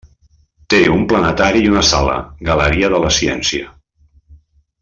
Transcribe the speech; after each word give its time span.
Té 0.73 0.79
un 0.93 1.03
planetari 1.11 1.61
i 1.65 1.69
una 1.73 1.85
sala 1.91 2.17
Galeria 2.51 2.93
de 2.97 3.05
la 3.07 3.15
Ciència. 3.19 3.73